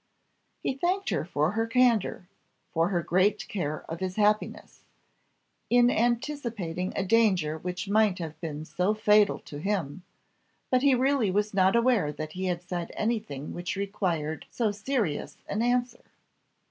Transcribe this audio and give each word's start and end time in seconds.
He 0.63 0.73
thanked 0.73 1.09
her 1.09 1.23
for 1.23 1.51
her 1.51 1.67
candour 1.67 2.27
for 2.71 2.89
her 2.89 3.03
great 3.03 3.47
care 3.47 3.83
of 3.87 3.99
his 3.99 4.15
happiness, 4.15 4.85
in 5.69 5.91
anticipating 5.91 6.91
a 6.95 7.05
danger 7.05 7.55
which 7.59 7.87
might 7.87 8.17
have 8.17 8.41
been 8.41 8.65
so 8.65 8.95
fatal 8.95 9.37
to 9.41 9.59
him; 9.59 10.01
but 10.71 10.81
he 10.81 10.95
really 10.95 11.29
was 11.29 11.53
not 11.53 11.75
aware 11.75 12.11
that 12.11 12.31
he 12.31 12.45
had 12.45 12.63
said 12.63 12.89
anything 12.95 13.53
which 13.53 13.75
required 13.75 14.47
so 14.49 14.71
serious 14.71 15.37
an 15.47 15.61
answer. 15.61 16.01